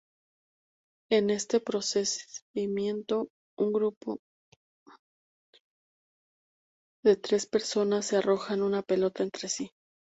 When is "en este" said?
1.11-1.59